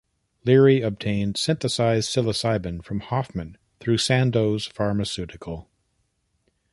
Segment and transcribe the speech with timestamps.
[0.45, 5.69] Leary obtained synthesized psilocybin from Hofmann through Sandoz pharmaceutical.